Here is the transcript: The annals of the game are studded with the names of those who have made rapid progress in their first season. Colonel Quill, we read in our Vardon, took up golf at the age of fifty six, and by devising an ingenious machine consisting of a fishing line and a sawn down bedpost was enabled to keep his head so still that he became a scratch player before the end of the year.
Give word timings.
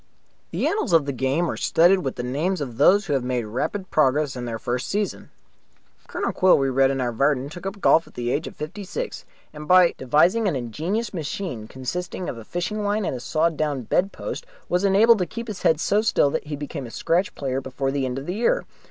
The 0.49 0.65
annals 0.65 0.93
of 0.93 1.05
the 1.05 1.11
game 1.11 1.47
are 1.51 1.55
studded 1.55 2.03
with 2.03 2.15
the 2.15 2.23
names 2.23 2.59
of 2.59 2.77
those 2.77 3.05
who 3.05 3.13
have 3.13 3.23
made 3.23 3.43
rapid 3.45 3.91
progress 3.91 4.35
in 4.35 4.45
their 4.45 4.57
first 4.57 4.89
season. 4.89 5.29
Colonel 6.07 6.31
Quill, 6.31 6.57
we 6.57 6.69
read 6.69 6.89
in 6.89 6.99
our 6.99 7.11
Vardon, 7.13 7.49
took 7.51 7.67
up 7.67 7.79
golf 7.79 8.07
at 8.07 8.15
the 8.15 8.31
age 8.31 8.47
of 8.47 8.55
fifty 8.55 8.83
six, 8.83 9.25
and 9.53 9.67
by 9.67 9.93
devising 9.99 10.47
an 10.47 10.55
ingenious 10.55 11.13
machine 11.13 11.67
consisting 11.67 12.29
of 12.29 12.37
a 12.39 12.43
fishing 12.43 12.81
line 12.81 13.05
and 13.05 13.15
a 13.15 13.19
sawn 13.19 13.55
down 13.55 13.83
bedpost 13.83 14.43
was 14.67 14.83
enabled 14.83 15.19
to 15.19 15.27
keep 15.27 15.47
his 15.47 15.61
head 15.61 15.79
so 15.79 16.01
still 16.01 16.31
that 16.31 16.47
he 16.47 16.55
became 16.55 16.87
a 16.87 16.89
scratch 16.89 17.35
player 17.35 17.61
before 17.61 17.91
the 17.91 18.03
end 18.03 18.17
of 18.17 18.25
the 18.25 18.33
year. 18.33 18.65